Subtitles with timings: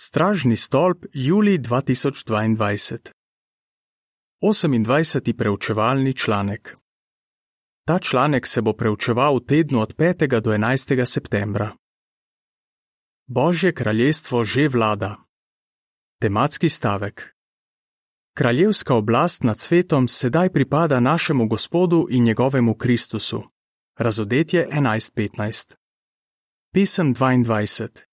[0.00, 3.12] Stražni stolp, juli 2022.
[4.42, 5.36] 28.
[5.36, 6.76] preučevalni članek.
[7.86, 10.40] Ta članek se bo preučeval v tednu od 5.
[10.40, 11.06] do 11.
[11.06, 11.76] septembra.
[13.26, 15.16] Božje kraljestvo že vlada.
[16.20, 17.34] Tematski stavek.
[18.34, 23.42] Kraljevska oblast nad svetom sedaj pripada našemu Gospodu in njegovemu Kristusu.
[23.96, 25.74] Razodetje 11.15.
[26.72, 28.07] Pisem 22.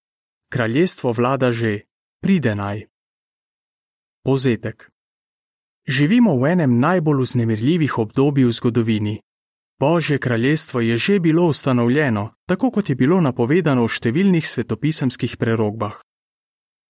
[0.48, 1.80] Kraljestvo vlada že,
[2.22, 2.86] pride naj.
[4.22, 4.90] Pozetek.
[5.88, 9.20] Živimo v enem najbolj uznemirljivih obdobij v zgodovini.
[9.80, 15.98] Božje kraljestvo je že bilo ustanovljeno, tako kot je bilo napovedano v številnih svetopisemskih prerogbah.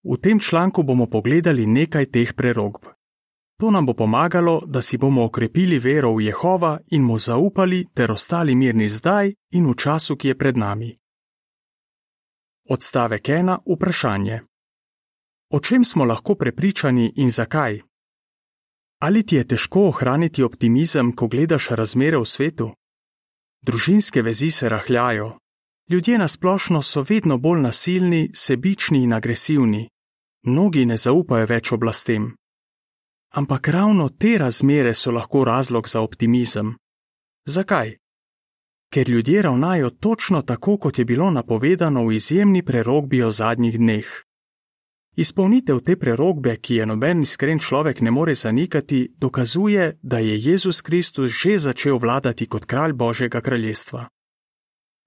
[0.05, 2.85] V tem članku bomo pogledali nekaj teh prerogb.
[3.57, 8.13] To nam bo pomagalo, da si bomo okrepili vero v Jehova in mu zaupali ter
[8.13, 10.93] ostali mirni zdaj in v času, ki je pred nami.
[12.69, 13.59] Odstavek 1.
[13.67, 14.41] Vprašanje.
[15.51, 17.81] O čem smo lahko prepričani in zakaj?
[19.01, 22.71] Ali ti je težko ohraniti optimizem, ko gledaš razmere v svetu?
[23.63, 25.39] Družinske vezi se rahljajo.
[25.91, 29.89] Ljudje na splošno so vedno bolj nasilni, sebični in agresivni.
[30.43, 32.35] Mnogi ne zaupajo več oblastem.
[33.31, 36.75] Ampak ravno te razmere so lahko razlog za optimizem.
[37.49, 37.97] Zakaj?
[38.91, 44.07] Ker ljudje ravnajo točno tako, kot je bilo napovedano v izjemni prerogbi o zadnjih dneh.
[45.17, 50.81] Izpolnitev te prerogbe, ki je noben iskren človek ne more zanikati, dokazuje, da je Jezus
[50.81, 54.09] Kristus že začel vladati kot kralj Božjega kraljestva.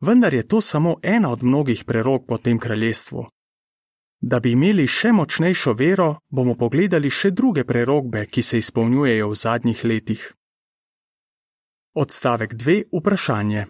[0.02, 3.27] Vendar je to samo ena od mnogih prerog po tem kraljestvu.
[4.22, 9.35] Da bi imeli še močnejšo vero, bomo pogledali še druge prerogbe, ki se izpolnjujejo v
[9.35, 10.38] zadnjih letih.
[11.93, 12.83] Odstavek 2.
[12.99, 13.65] Vprašanje.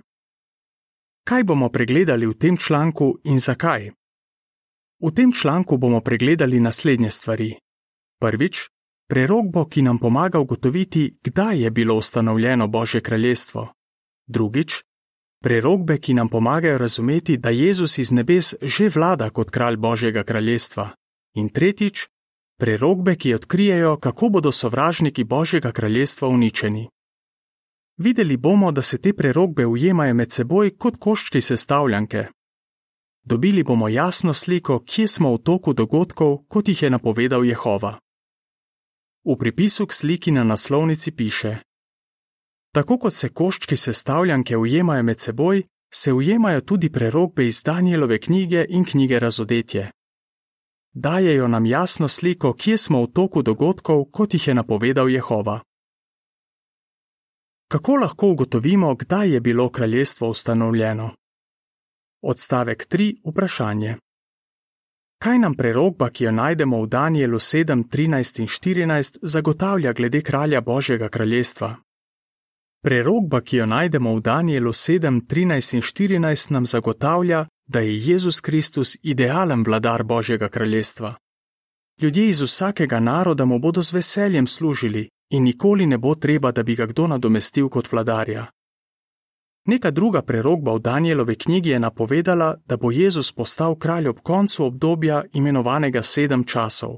[1.23, 3.91] Kaj bomo pregledali v tem članku in zakaj?
[4.99, 7.55] V tem članku bomo pregledali naslednje stvari.
[8.19, 8.67] Prvič,
[9.09, 13.73] prerogbo, ki nam pomaga ugotoviti, kdaj je bilo ustanovljeno Božje kraljestvo.
[14.27, 14.83] Drugič,
[15.43, 20.89] prerogbe, ki nam pomagajo razumeti, da Jezus iz nebes že vlada kot kralj Božjega kraljestva.
[21.35, 22.07] In tretjič,
[22.59, 26.89] prerogbe, ki odkrijejo, kako bodo sovražniki Božjega kraljestva uničeni.
[28.01, 32.27] Videli bomo, da se te prerogbe ujemajo med seboj kot koščki sestavljanke.
[33.23, 37.99] Dobili bomo jasno sliko, kje smo v toku dogodkov, kot jih je napovedal Jehova.
[39.23, 41.57] V pripisu k sliki na naslovnici piše:
[42.71, 48.65] Tako kot se koščki sestavljanke ujemajo med seboj, se ujemajo tudi prerogbe iz Danielove knjige
[48.69, 49.91] in knjige Razodetje.
[50.93, 55.61] Dajejo nam jasno sliko, kje smo v toku dogodkov, kot jih je napovedal Jehova.
[57.71, 61.11] Kako lahko ugotovimo, kdaj je bilo kraljestvo ustanovljeno?
[62.21, 63.15] Odstavek 3.
[63.25, 63.95] Vprašanje.
[65.23, 70.61] Kaj nam prerogba, ki jo najdemo v Danielu 7, 13 in 14, zagotavlja glede kralja
[70.61, 71.75] Božjega kraljestva?
[72.83, 78.41] Prerogba, ki jo najdemo v Danielu 7, 13 in 14, nam zagotavlja, da je Jezus
[78.41, 81.15] Kristus idealen vladar Božjega kraljestva.
[82.01, 86.63] Ljudje iz vsakega naroda mu bodo z veseljem služili, in nikoli ne bo treba, da
[86.63, 88.47] bi ga kdo nadomestil kot vladarja.
[89.65, 94.65] Neka druga prerogba v Danielovi knjigi je napovedala, da bo Jezus postal kralj ob koncu
[94.65, 96.97] obdobja imenovanega sedem časov.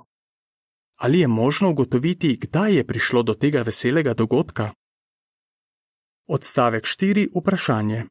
[0.98, 4.72] Ali je možno ugotoviti, kdaj je prišlo do tega veselega dogodka?
[6.28, 7.28] Odstavek 4.
[7.36, 8.06] Vprašanje.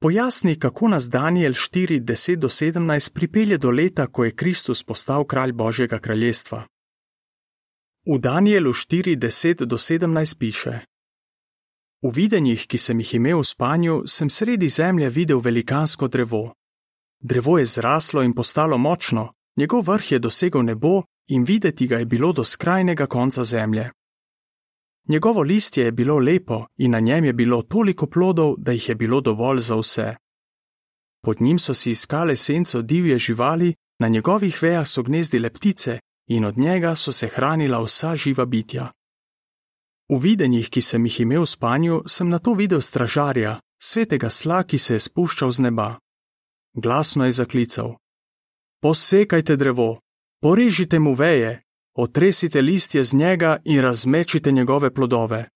[0.00, 5.24] Pojasni, kako nas Daniel 4, 10 do 17 pripelje do leta, ko je Kristus postal
[5.24, 6.66] kralj Božjega kraljestva.
[8.06, 10.80] V Danielu 4:10 do 17 piše:
[12.02, 16.52] V videnjih, ki sem jih imel v spanju, sem sredi zemlje videl velikansko drevo.
[17.20, 22.04] Drevo je zraslo in postalo močno, njegov vrh je dosegel nebo in videti ga je
[22.04, 23.90] bilo do skrajnega konca zemlje.
[25.08, 28.94] Njegovo listje je bilo lepo in na njem je bilo toliko plodov, da jih je
[28.94, 30.16] bilo dovolj za vse.
[31.22, 36.44] Pod njim so si iskale senco divje živali, na njegovih vejah so gnezdile ptice in
[36.44, 38.92] od njega so se hranila vsa živa bitja.
[40.08, 44.62] V videnjih, ki sem jih imel v spanju, sem na to videl stražarja, svetega sla,
[44.64, 45.98] ki se je spuščal z neba.
[46.74, 47.96] Glasno je zaklical:
[48.82, 50.00] Posekajte drevo,
[50.40, 51.62] porežite mu veje,
[51.96, 55.48] otresite listje z njega in razmečite njegove plodove.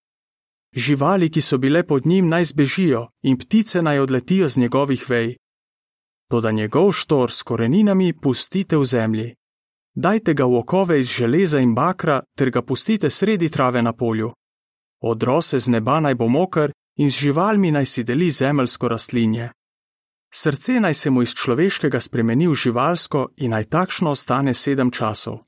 [0.72, 5.36] Živali, ki so bile pod njim, naj zbežijo in ptice naj odletijo z njegovih vej.
[6.30, 9.34] Toda njegov štor s koreninami pustite v zemlji
[9.98, 14.32] dajte ga v okove iz železa in bakra ter ga pustite sredi trave na polju.
[15.02, 19.50] Odrose z neba naj bo moker in z živalmi naj si deli zemeljsko rastlinje.
[20.34, 25.38] Srce naj se mu iz človeškega spremeni v živalsko in naj takšno ostane sedem časov.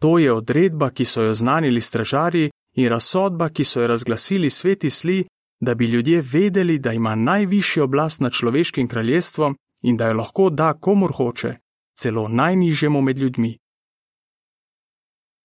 [0.00, 4.90] To je odredba, ki so jo znanili stražarji in razsodba, ki so jo razglasili sveti
[4.90, 5.24] sli,
[5.60, 10.50] da bi ljudje vedeli, da ima najvišjo oblast nad človeškim kraljestvom in da jo lahko
[10.50, 11.56] da komur hoče,
[11.98, 13.58] celo najnižjemu med ljudmi.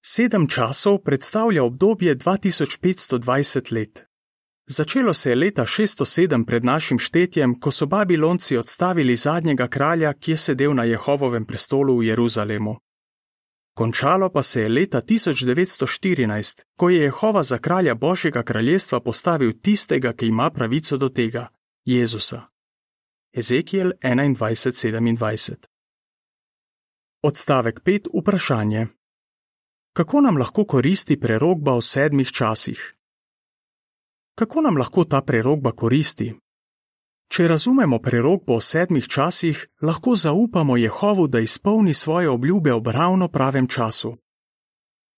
[0.06, 4.04] Sedem časov predstavlja obdobje 2520 let.
[4.68, 10.32] Začelo se je leta 607 pred našim štetjem, ko so Babilonci odstavili zadnjega kralja, ki
[10.32, 12.78] je sedel na Jehovovem prestolu v Jeruzalemu.
[13.74, 20.14] Končalo pa se je leta 1914, ko je Jehova za kralja Božjega kraljestva postavil tistega,
[20.14, 21.48] ki ima pravico do tega-
[21.96, 22.42] Jezusa.
[23.34, 25.56] Ezekiel 21:27
[27.24, 28.08] Odstavek 5.
[28.22, 28.88] Vprašanje:
[30.00, 32.96] Kako nam lahko koristi prerogba o sedmih časih?
[34.36, 36.36] Kako nam lahko ta prerogba koristi?
[37.28, 43.28] Če razumemo prerogbo o sedmih časih, lahko zaupamo Jehovu, da izpolni svoje obljube ob ravno
[43.28, 44.16] pravem času.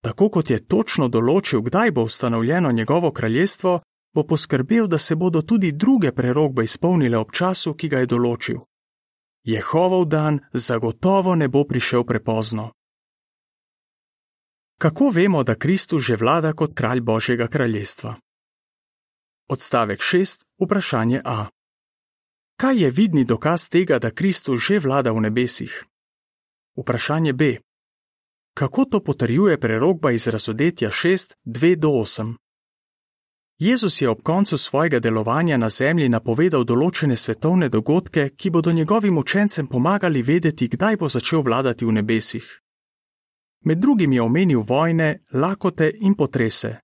[0.04, 3.80] Tako kot je točno določil, kdaj bo ustanovljeno njegovo kraljestvo,
[4.16, 8.60] bo poskrbel, da se bodo tudi druge prerogbe izpolnile ob času, ki ga je določil.
[9.46, 12.72] Jehovov dan zagotovo ne bo prišel prepozno.
[14.82, 18.16] Kako vemo, da Kristus že vlada kot kralj Božjega kraljestva?
[19.50, 20.46] Odstavek 6.
[20.64, 21.50] Vprašanje A.
[22.58, 25.86] Kaj je vidni dokaz tega, da Kristus že vlada v nebesih?
[26.78, 27.58] Vprašanje B.
[28.58, 32.36] Kako to potrjuje prerogba iz razodetja 6, 2 do 8?
[33.60, 39.18] Jezus je ob koncu svojega delovanja na zemlji napovedal določene svetovne dogodke, ki bodo njegovim
[39.18, 42.62] učencem pomagali vedeti, kdaj bo začel vladati v nebesih.
[43.66, 46.76] Med drugim je omenil vojne, lakote in potrese.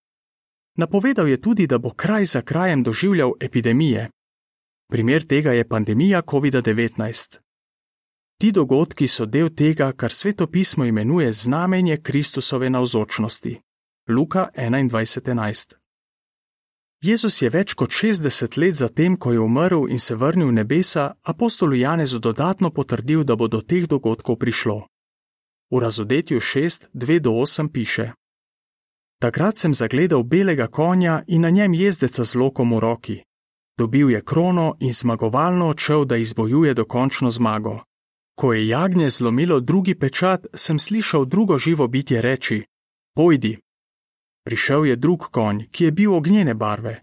[0.77, 4.09] Napovedal je tudi, da bo kraj za krajem doživljal epidemije.
[4.91, 7.39] Primer tega je pandemija COVID-19.
[8.37, 13.59] Ti dogodki so del tega, kar svetopismo imenuje znamenje Kristusove navzočnosti.
[14.09, 15.75] Luka 21:11.
[17.01, 21.13] Jezus je več kot 60 let zatem, ko je umrl in se vrnil v nebesa,
[21.23, 24.87] apostolu Janezu dodatno potrdil, da bo do teh dogodkov prišlo.
[25.71, 28.11] V razodetju 6:2-8 piše:
[29.19, 33.23] Takrat sem zagledal belega konja in na njem jezdeca z lokom v roki.
[33.77, 37.79] Dobil je krono in zmagovalno odšel, da izbojuje dokončno zmago.
[38.35, 42.63] Ko je jagnje zlomilo drugi pečat, sem slišal drugo živo bitje reči:
[43.15, 43.57] Pojdi!
[44.45, 47.01] Prišel je drug konj, ki je bil ognjene barve.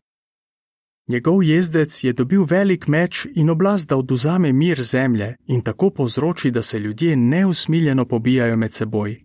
[1.08, 6.50] Njegov jezdec je dobil velik meč in oblast, da oduzame mir zemlje in tako povzroči,
[6.50, 9.22] da se ljudje neusmiljeno pobijajo med seboj.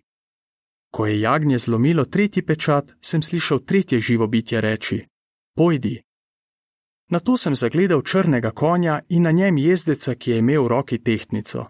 [0.90, 5.06] Ko je jagnje zlomilo tretji pečat, sem slišal tretje živo bitje reči:
[5.56, 6.02] Pojdi!
[7.10, 10.98] Na to sem zagledal črnega konja in na njem jezdeca, ki je imel v roki
[10.98, 11.66] tehtnico.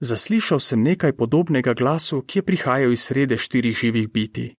[0.00, 4.54] Zaslišal sem nekaj podobnega glasu, ki je prihajal iz srede štirih živih biti.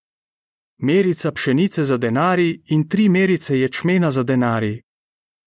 [0.79, 4.81] Merica pšenice za denari in tri merice ječmena za denari.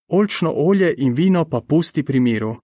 [0.08, 2.56] Olčno olje in vino pa pusti pri miru.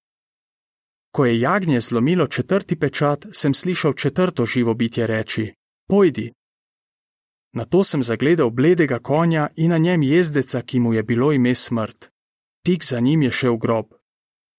[1.10, 5.52] Ko je jagnje zlomilo četrti pečat, sem slišal četrto živo bitje reči:
[5.88, 6.32] Pojdi!
[7.52, 11.54] Na to sem zagledal bledega konja in na njem jezdeca, ki mu je bilo ime
[11.54, 12.08] smrt.
[12.64, 13.86] Tik za njim je šel grob.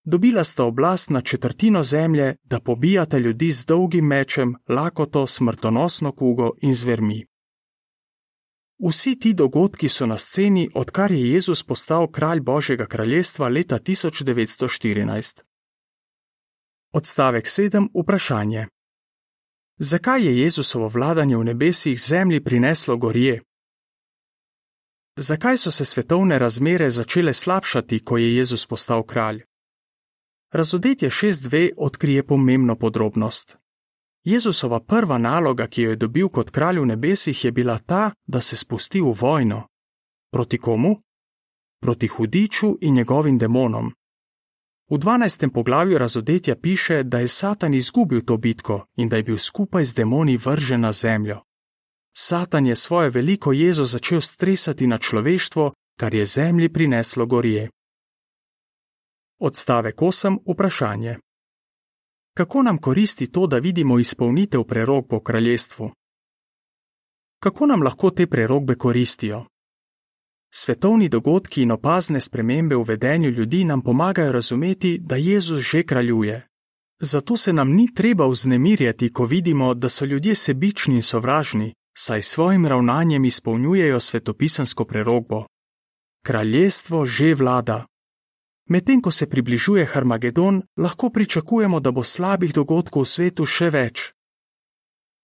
[0.04, 6.52] Dobila sta oblast na četrtino zemlje, da pobijata ljudi z dolgim mečem, lakoto, smrtonosno kugo
[6.62, 7.26] in zvermi.
[8.80, 15.42] Vsi ti dogodki so na sceni, odkar je Jezus postal kralj Božjega kraljestva leta 1914.
[16.94, 17.88] Odstavek 7.
[17.94, 18.68] Vprašanje.
[19.78, 23.42] Zakaj je Jezusovo vladanje v nebesih zemlji prineslo gorje?
[25.16, 29.44] Zakaj so se svetovne razmere začele slabšati, ko je Jezus postal kralj?
[30.52, 33.58] Razodetje 6.2 odkrije pomembno podrobnost.
[34.28, 38.42] Jezusova prva naloga, ki jo je dobil kot kralj v nebesih, je bila ta, da
[38.42, 39.68] se spusti v vojno.
[40.32, 40.98] Proti komu?
[41.82, 43.94] Proti hudiču in njegovim demonom.
[44.90, 45.50] V 12.
[45.54, 49.94] poglavju razodetja piše, da je Satan izgubil to bitko in da je bil skupaj z
[49.94, 51.42] demoni vržen na zemljo.
[52.18, 57.70] Satan je svojo veliko jezo začel stresati na človeštvo, kar je zemlji prineslo gorje.
[59.40, 60.38] Odstavek 8.
[60.52, 61.18] Vprašanje.
[62.38, 65.92] Kako nam koristi to, da vidimo izpolnitev prerog po kraljestvu?
[67.40, 69.46] Kako nam lahko te prerogbe koristijo?
[70.54, 76.48] Svetovni dogodki in opazne spremembe v vedenju ljudi nam pomagajo razumeti, da Jezus že kraljuje.
[77.02, 82.22] Zato se nam ni treba vznemirjati, ko vidimo, da so ljudje sebični in sovražni, saj
[82.22, 85.46] svojim ravnanjem izpolnjujejo svetopisansko prerogbo.
[86.26, 87.86] Kraljestvo že vlada.
[88.68, 94.12] Medtem ko se približuje Harmagedon, lahko pričakujemo, da bo slabih dogodkov v svetu še več.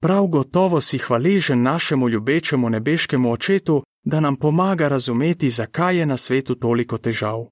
[0.04, 6.18] Prav gotovo si hvaležen našemu ljubečemu nebeškemu očetu, da nam pomaga razumeti, zakaj je na
[6.18, 7.48] svetu toliko težav.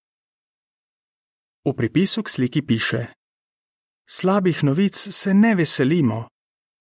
[1.66, 3.06] V pripisu k sliki piše:
[4.10, 6.28] Slabih novic se ne veselimo,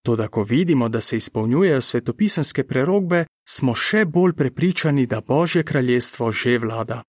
[0.02, 6.32] toda ko vidimo, da se izpolnjujejo svetopisanske prerogbe, smo še bolj prepričani, da Božje kraljestvo
[6.32, 7.02] že vlada.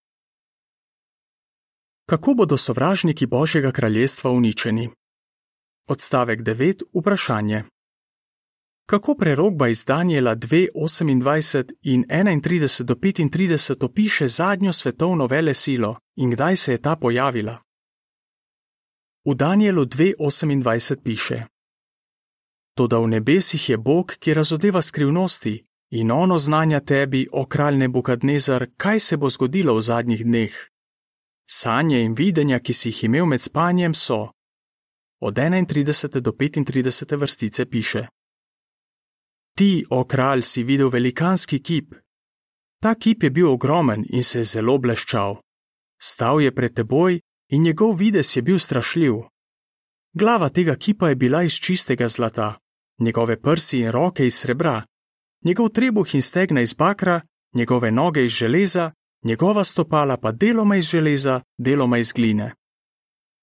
[2.12, 4.90] Kako bodo sovražniki Božjega kraljestva uničeni?
[5.88, 6.84] Odstavek 9.
[6.94, 7.64] Vprašanje.
[8.86, 16.32] Kako prerogba iz Daniela 2:28 in 31 do 35 opiše zadnjo svetovno vele silo in
[16.32, 17.62] kdaj se je ta pojavila?
[19.26, 21.44] V Danielu 2:28 piše:
[22.76, 28.68] Toda v nebesih je Bog, ki razodeva skrivnosti in ono znanja tebi, o kralj Nebukadnezar,
[28.78, 30.71] kaj se bo zgodilo v zadnjih dneh.
[31.54, 34.32] Sanje in videnja, ki si jih imel med spanjem, so.
[35.20, 38.08] Od 31 do 35 vrstice piše:
[39.58, 41.96] Ti, o kralj, si videl velikanski kip.
[42.82, 45.42] Ta kip je bil ogromen in se je zelo bleščal.
[46.02, 49.14] Stal je pred teboj in njegov vides je bil strašljiv.
[50.14, 52.60] Glava tega kipa je bila iz čistega zlata,
[53.00, 54.84] njegove prsi in roke iz srebra,
[55.46, 57.22] njegov trebuh in stegna iz bakra,
[57.54, 58.92] njegove noge iz železa,
[59.24, 62.54] njegova stopala pa deloma iz železa, deloma iz gline.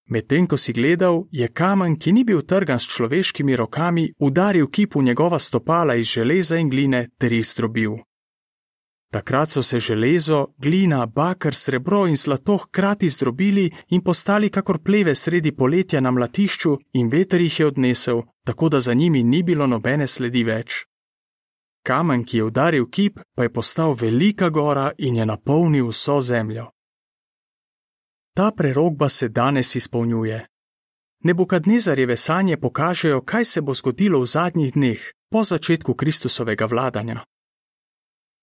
[0.09, 5.01] Medtem ko si gledal, je kamen, ki ni bil trgan s človeškimi rokami, udaril kipu
[5.01, 7.91] njegova stopala iz železa in gline ter jih zdrobil.
[9.11, 15.15] Takrat so se železo, glina, bakar, srebro in zlato hkrati zdrobili in postali kakor pleve
[15.15, 19.67] sredi poletja na mlatišču, in veter jih je odnesel, tako da za njimi ni bilo
[19.67, 20.85] nobene sledi več.
[21.89, 26.67] Kamen, ki je udaril kip, pa je postal velika gora in je napolnil vso zemljo.
[28.37, 30.45] Ta prerogba se danes izpolnjuje.
[31.23, 37.25] Nebukadnezarjeve sanje pokažejo, kaj se bo zgodilo v zadnjih dneh, po začetku Kristusovega vladanja.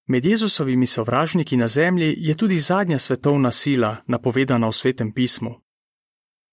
[0.06, 5.60] Med Jezusovimi sovražniki na zemlji je tudi zadnja svetovna sila, napovedana v svetem pismu.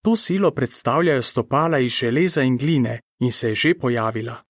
[0.03, 4.43] To silo predstavljajo stopala iz železa in gline in se je že pojavila.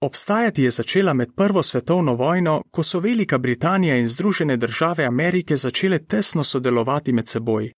[0.00, 5.56] Obstajati je začela med Prvo svetovno vojno, ko so Velika Britanija in Združene države Amerike
[5.56, 7.72] začele tesno sodelovati med seboj.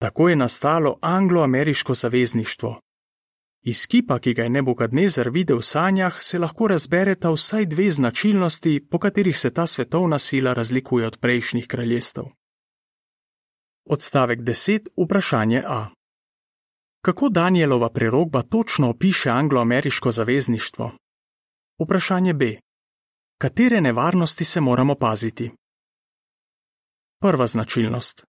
[0.00, 2.80] Tako je nastalo anglo-ameriško zavezništvo.
[3.62, 8.86] Iz kipa, ki ga je Nebukadnezer videl v sanjah, se lahko razbereta vsaj dve značilnosti,
[8.90, 12.24] po katerih se ta svetovna sila razlikuje od prejšnjih kraljestev.
[13.84, 14.88] Odstavek 10.
[14.96, 15.86] Vprašanje A.
[17.04, 20.92] Kako Danielova prerogba točno opiše anglo-ameriško zavezništvo?
[21.82, 22.58] Vprašanje B.
[23.38, 25.50] Katere nevarnosti se moramo paziti?
[27.20, 28.24] Prva značilnost.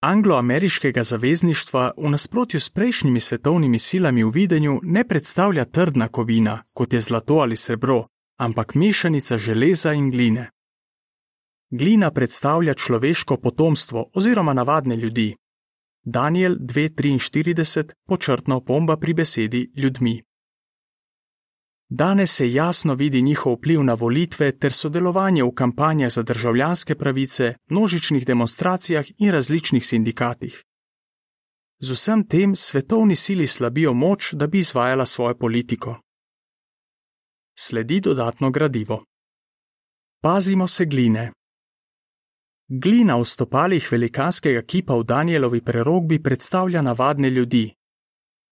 [0.00, 6.92] Anglo-ameriškega zavezništva v nasprotju s prejšnjimi svetovnimi silami v videnju ne predstavlja trdna kovina, kot
[6.92, 8.06] je zlato ali srebro,
[8.38, 10.50] ampak mešanica železa in gline.
[11.70, 15.36] Glina predstavlja človeško potomstvo oziroma navadne ljudi.
[16.04, 20.22] Daniel 2:43 počrtno pomba pri besedi ljudmi.
[21.94, 27.54] Danes se jasno vidi njihov vpliv na volitve ter sodelovanje v kampanjah za državljanske pravice,
[27.70, 30.62] množičnih demonstracijah in različnih sindikatih.
[31.80, 36.00] Z vsem tem svetovni sili slabijo moč, da bi izvajala svojo politiko.
[37.58, 39.04] Sledi dodatno gradivo.
[40.22, 41.32] Pazimo se gline.
[42.68, 47.74] Glina v stopalih velikanskega kipa v Danielovi prerogbi predstavlja navadne ljudi,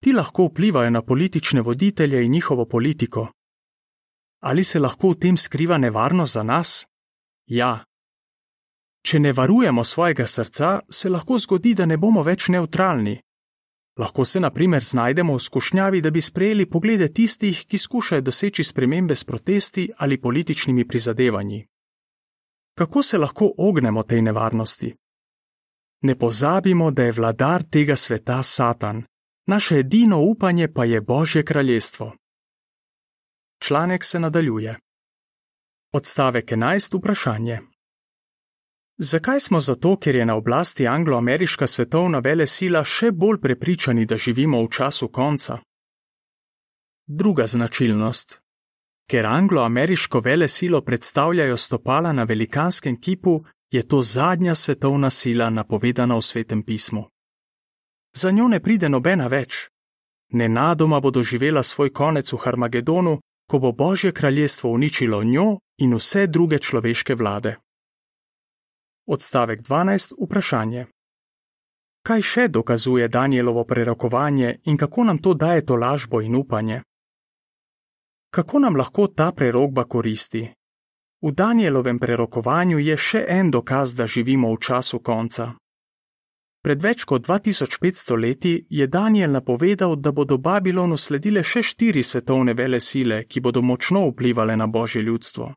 [0.03, 3.27] Ti lahko vplivajo na politične voditelje in njihovo politiko.
[4.39, 6.87] Ali se lahko v tem skriva nevarnost za nas?
[7.45, 7.85] Ja.
[9.05, 13.19] Če ne varujemo svojega srca, se lahko zgodi, da ne bomo več neutralni.
[13.97, 18.63] Lahko se, na primer, znajdemo v skušnjavi, da bi sprejeli poglede tistih, ki skušajo doseči
[18.63, 21.67] spremembe s protesti ali političnimi prizadevanji.
[22.77, 24.95] Kako se lahko ognemo tej nevarnosti?
[26.01, 29.03] Ne pozabimo, da je vladar tega sveta Satan,
[29.47, 32.15] naše edino upanje pa je Božje kraljestvo.
[33.59, 34.79] Članek se nadaljuje.
[35.93, 36.97] Odstavek 11.
[36.97, 37.59] Vprašanje.
[38.97, 44.17] Zakaj smo zato, ker je na oblasti anglo-ameriška svetovna vele sila, še bolj prepričani, da
[44.17, 45.57] živimo v času konca?
[47.07, 48.39] Druga značilnost.
[49.09, 56.15] Ker anglo-ameriško vele silo predstavljajo stopala na velikanskem kipu, je to zadnja svetovna sila napovedana
[56.15, 57.10] v svetem pismu
[58.13, 59.69] za njo ne pride nobena več.
[60.31, 66.27] Nenadoma bo doživela svoj konec v Harmagedonu, ko bo Božje kraljestvo uničilo njo in vse
[66.27, 67.55] druge človeške vlade.
[69.07, 70.13] Odstavek 12.
[70.23, 70.85] Vprašanje.
[72.07, 76.81] Kaj še dokazuje Danielovo prerokovanje in kako nam to daje to lažbo in upanje?
[78.31, 80.47] Kako nam lahko ta prerogba koristi?
[81.21, 85.60] V Danielovem prerokovanju je še en dokaz, da živimo v času konca.
[86.61, 92.53] Pred več kot 2500 leti je Daniel napovedal, da bodo Babilonu sledile še štiri svetovne
[92.53, 95.53] vele sile, ki bodo močno vplivali na božje ljudstvo.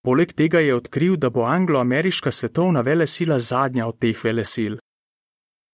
[0.00, 4.78] Poleg tega je odkril, da bo anglo-ameriška svetovna vele sila zadnja od teh vele sil.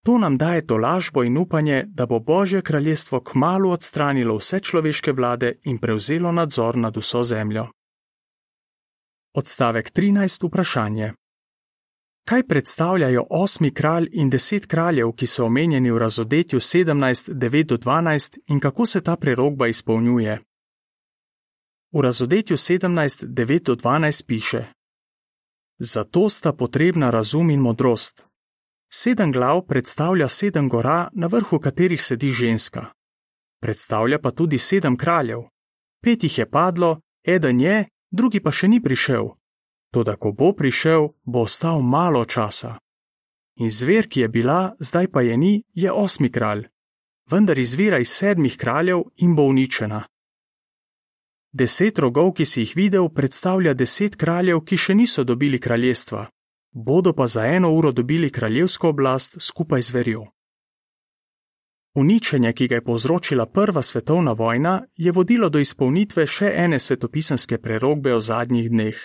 [0.07, 5.13] To nam daje to lažbo in upanje, da bo božje kraljestvo kmalo odstranilo vse človeške
[5.13, 7.67] vlade in prevzelo nadzor nad vso zemljo.
[9.35, 10.47] Odstavek 13.
[10.49, 11.13] Vprašanje.
[12.29, 18.87] Kaj predstavljajo osmi kralj in deset kraljev, ki so omenjeni v razodetju 17:9-12 in kako
[18.87, 20.41] se ta prerogba izpolnjuje?
[21.93, 24.65] V razodetju 17:9-12 piše:
[25.79, 28.27] Zato sta potrebna razum in modrost.
[28.93, 32.87] Sedem glav predstavlja sedem gora, na vrhu katerih sedi ženska.
[33.61, 35.43] Predstavlja pa tudi sedem kraljev.
[36.03, 39.29] Pet jih je padlo, eden je, drugi pa še ni prišel,
[39.91, 42.79] Toda, ko bo prišel, bo ostal malo časa.
[43.57, 46.69] In zver, ki je bila, zdaj pa je ni, je osmi kralj,
[47.31, 50.05] vendar izvira iz sedmih kraljev in bo uničena.
[51.53, 56.27] Deset rogov, ki si jih videl, predstavlja deset kraljev, ki še niso dobili kraljestva,
[56.73, 60.27] bodo pa za eno uro dobili kraljevsko oblast skupaj z verjo.
[61.97, 67.59] Uničenje, ki ga je povzročila Prva svetovna vojna, je vodilo do izpolnitve še ene svetopisanske
[67.59, 68.99] prerogbe o zadnjih dneh.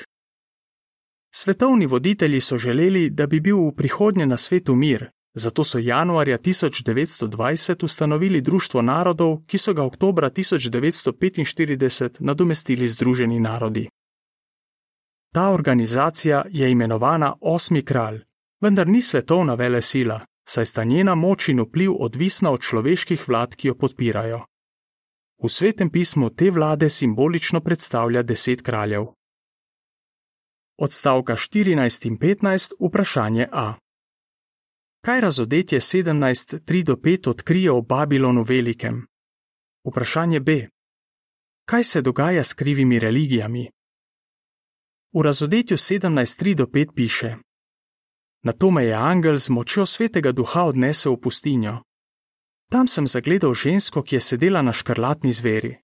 [1.33, 6.37] Svetovni voditelji so želeli, da bi bil v prihodnje na svetu mir, zato so januarja
[6.37, 13.89] 1920 ustanovili Društvo narodov, ki so ga oktobra 1945 nadomestili Združeni narodi.
[15.33, 18.19] Ta organizacija je imenovana Osmi kralj,
[18.61, 23.55] vendar ni svetovna vele sila, saj sta njena moč in vpliv odvisna od človeških vlad,
[23.55, 24.45] ki jo podpirajo.
[25.43, 29.05] V svetem pismu te vlade simbolično predstavlja deset kraljev.
[30.83, 33.73] Odstavka 14 in 15 vprašanje A.
[35.05, 39.05] Kaj razodetje 17.3-5 odkrije o Babilonu velikem?
[39.85, 40.67] Vprašanje B.
[41.65, 43.69] Kaj se dogaja s krivimi religijami?
[45.13, 47.35] V razodetju 17.3-5 piše:
[48.43, 51.77] Na to me je angel z močjo svetega duha odnesel v pustinjo.
[52.71, 55.77] Tam sem zagledal žensko, ki je sedela na škrlatni zveri.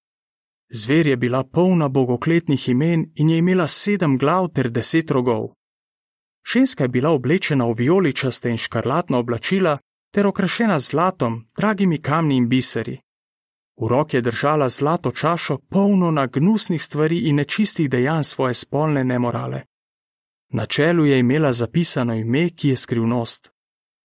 [0.70, 5.50] Zver je bila polna bogokletnih imen in je imela sedem glav ter deset rogov.
[6.54, 9.78] Ženska je bila oblečena v vijoličaste in škarlatna oblačila
[10.14, 13.00] ter okrašena z zlatom, dragimi kamni in biseri.
[13.82, 19.04] V roki je držala zlato čašo, polno na gnusnih stvari in nečistih dejanj svoje spolne
[19.04, 19.62] nemorale.
[20.50, 23.52] Na čelu je imela zapisano ime, ki je skrivnost: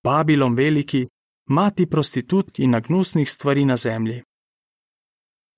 [0.05, 1.09] Babilon veliki,
[1.49, 4.23] mati prostitutk in nagnusnih stvari na zemlji.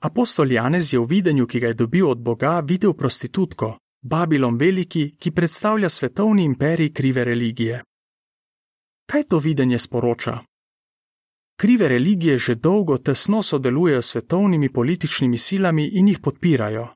[0.04, 5.16] Apostol Janez je v videnju, ki ga je dobil od Boga, videl prostitutko, Babilon veliki,
[5.16, 7.82] ki predstavlja svetovni imperij krive religije.
[9.08, 10.38] Kaj to videnje sporoča?
[11.56, 16.88] Krive religije že dolgo tesno sodelujejo s svetovnimi političnimi silami in jih podpirajo.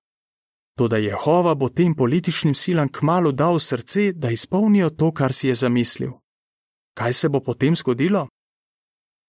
[0.79, 5.55] Toda Jehova bo tem političnim silam kmalo dal srce, da izpolnijo to, kar si je
[5.55, 6.13] zamislil.
[6.95, 8.29] Kaj se bo potem zgodilo?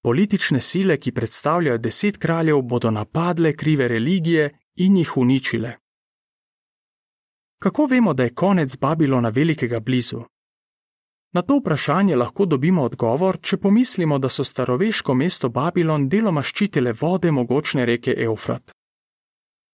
[0.02, 5.74] Politične sile, ki predstavljajo deset kraljev, bodo napadle krive religije in jih uničile.
[7.60, 10.22] Kako vemo, da je konec Babilona velikega blizu?
[11.34, 16.94] Na to vprašanje lahko dobimo odgovor, če pomislimo, da so staroveško mesto Babilon deloma ščitile
[17.02, 18.72] vode mogočne reke Eufrat.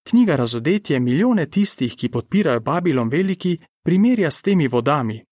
[0.10, 5.24] Knjiga Razodetje milijone tistih, ki podpirajo Babilon veliki, primerja s temi vodami.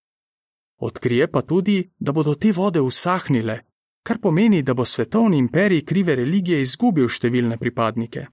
[0.79, 3.60] Odkrije pa tudi, da bodo te vode usahnile,
[4.03, 8.27] kar pomeni, da bo svetovni imperij krive religije izgubil številne pripadnike.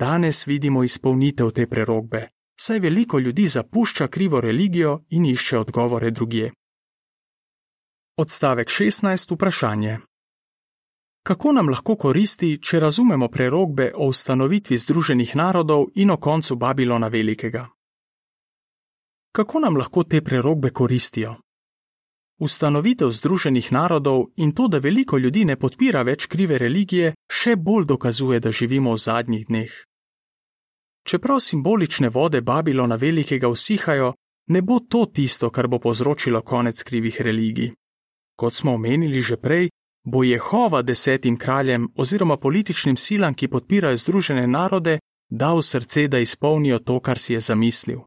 [0.00, 2.28] Danes vidimo izpolnitev te prerogbe,
[2.60, 6.52] saj veliko ljudi zapušča krivo religijo in išče odgovore drugje.
[8.16, 9.34] Odstavek 16.
[9.34, 9.98] Vprašanje.
[11.22, 17.08] Kako nam lahko koristi, če razumemo prerogbe o ustanovitvi Združenih narodov in o koncu Babilona
[17.08, 17.68] Velikega?
[19.32, 21.36] Kako nam lahko te prerogbe koristijo?
[22.40, 27.84] Ustanovitev Združenih narodov in to, da veliko ljudi ne podpira več krive religije, še bolj
[27.84, 29.72] dokazuje, da živimo v zadnjih dneh.
[31.04, 34.14] Čeprav simbolične vode Babilona velikega usihajo,
[34.48, 37.74] ne bo to tisto, kar bo povzročilo konec krivih religij.
[38.36, 39.68] Kot smo omenili že prej,
[40.04, 44.98] bo Jehova desetim kraljem oziroma političnim silam, ki podpirajo Združene narode,
[45.28, 48.00] dal srce, da izpolnijo to, kar si je zamislil.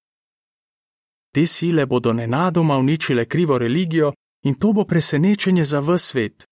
[1.34, 4.14] Te sile bodo nenadoma uničile krivo religijo
[4.44, 6.48] In to bo presenečenje za vse svet.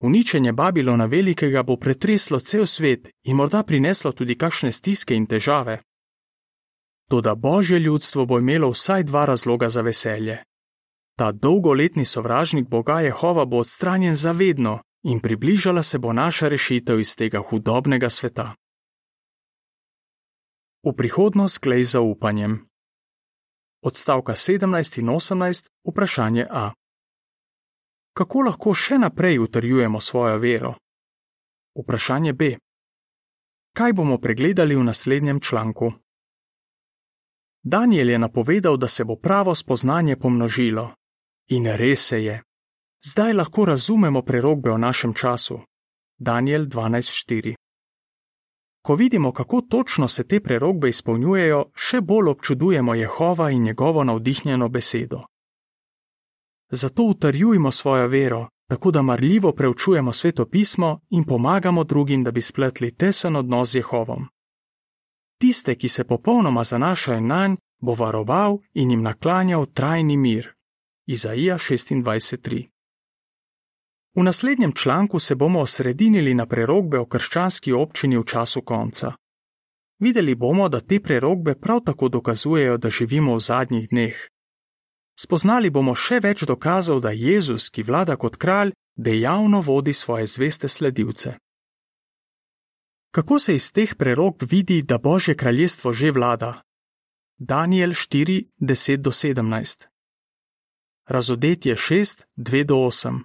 [0.00, 5.78] Uničenje Babilona Velikega bo pretreslo cel svet in morda prineslo tudi kakšne stiske in težave.
[7.08, 10.42] Toda božje ljudstvo bo imelo vsaj dva razloga za veselje.
[11.18, 17.16] Ta dolgoletni sovražnik Boga Jehova bo odstranjen zavedno in približala se bo naša rešitev iz
[17.16, 18.54] tega hudobnega sveta.
[20.84, 22.68] V prihodnost klej zaupanjem.
[23.82, 26.72] Odstavka 17 in 18, vprašanje A.
[28.16, 30.74] Kako lahko še naprej utrjujemo svojo vero?
[31.76, 32.56] Vprašanje B.
[33.76, 35.92] Kaj bomo pregledali v naslednjem članku?
[37.62, 40.94] Daniel je napovedal, da se bo pravo spoznanje pomnožilo.
[41.48, 42.40] In res se je.
[43.04, 45.60] Zdaj lahko razumemo prerogbe o našem času.
[46.18, 47.54] Daniel 12.4.
[48.82, 54.68] Ko vidimo, kako točno se te prerogbe izpolnjujejo, še bolj občudujemo Jehova in njegovo navdihnjeno
[54.68, 55.26] besedo.
[56.70, 62.42] Zato utrjujmo svojo vero, tako da marljivo preučujemo sveto pismo in pomagamo drugim, da bi
[62.42, 64.26] spletli tesen odnos z Jehovom.
[65.38, 70.54] Tiste, ki se popolnoma zanašajo na nj, bo varoval in jim naklanjal trajni mir.
[71.06, 72.68] Izaija 26.3
[74.16, 79.12] V naslednjem članku se bomo osredinili na prerogbe o krščanski občini v času konca.
[79.98, 84.28] Videli bomo, da te prerogbe prav tako dokazujejo, da živimo v zadnjih dneh.
[85.16, 90.68] Spoznali bomo še več dokazov, da Jezus, ki vlada kot kralj, dejavno vodi svoje zveste
[90.68, 91.36] sledilce.
[93.10, 96.62] Kako se iz teh prerogb vidi, da Božje kraljestvo že vlada?
[97.38, 99.86] Daniel 4, 10-17
[101.08, 103.20] Razodetje 6, 2-8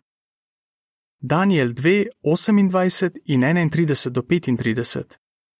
[1.19, 5.17] Daniel 2, 28 in 31-35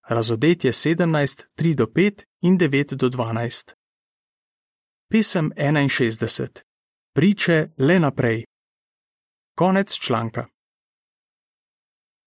[0.08, 3.81] Razodetje 17, 3-5 in 9-12
[5.12, 6.62] Pesem 61
[7.16, 8.44] Priče le naprej.
[9.58, 10.46] Konec članka